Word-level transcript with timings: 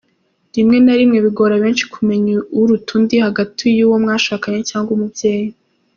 Rimwe 0.55 0.77
na 0.85 0.93
rimwe 0.99 1.17
bigora 1.25 1.53
benshi 1.63 1.83
kumenya 1.93 2.33
uruta 2.59 2.91
undi 2.97 3.15
hagati 3.25 3.63
y’uwo 3.77 3.95
mwashakanye 4.03 4.61
cyangwa 4.69 4.89
umubyeyi. 4.95 5.51